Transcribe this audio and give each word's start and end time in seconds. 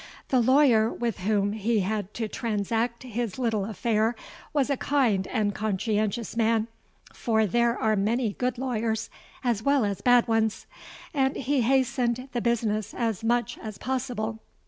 The 0.29 0.39
lawyer 0.41 0.91
with 0.91 1.19
whom 1.19 1.51
he 1.53 1.81
had 1.81 2.11
to 2.15 2.27
transact 2.27 3.03
his 3.03 3.37
little 3.37 3.65
affair, 3.65 4.15
was 4.51 4.71
a 4.71 4.75
kind 4.77 5.27
and 5.27 5.53
conscientious 5.53 6.35
man—for 6.35 7.45
there 7.45 7.77
are 7.77 7.95
many 7.95 8.33
good 8.33 8.57
lawyers 8.57 9.11
as 9.43 9.61
well 9.61 9.85
as 9.85 10.01
bad 10.01 10.27
ones;—and 10.27 11.35
he 11.35 11.61
hastened 11.61 12.29
the 12.31 12.41
business 12.41 12.95
as 12.95 13.23
much 13.23 13.59
as 13.59 13.77
possible. 13.77 14.39